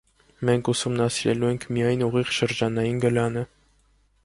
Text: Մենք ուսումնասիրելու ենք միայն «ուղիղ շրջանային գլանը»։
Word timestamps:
Մենք 0.47 0.69
ուսումնասիրելու 0.71 1.51
ենք 1.51 1.67
միայն 1.77 2.03
«ուղիղ 2.07 2.33
շրջանային 2.39 2.99
գլանը»։ 3.07 3.45